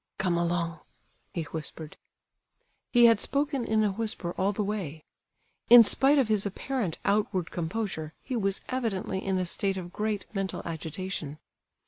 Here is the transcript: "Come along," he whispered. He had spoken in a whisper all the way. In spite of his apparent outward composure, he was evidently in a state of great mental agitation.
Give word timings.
"Come 0.17 0.35
along," 0.35 0.79
he 1.31 1.43
whispered. 1.43 1.95
He 2.91 3.05
had 3.05 3.19
spoken 3.21 3.63
in 3.63 3.83
a 3.83 3.91
whisper 3.91 4.33
all 4.35 4.51
the 4.51 4.63
way. 4.63 5.03
In 5.69 5.83
spite 5.83 6.17
of 6.17 6.27
his 6.27 6.43
apparent 6.43 6.97
outward 7.05 7.51
composure, 7.51 8.15
he 8.23 8.35
was 8.35 8.61
evidently 8.69 9.23
in 9.23 9.37
a 9.37 9.45
state 9.45 9.77
of 9.77 9.93
great 9.93 10.25
mental 10.33 10.63
agitation. 10.65 11.37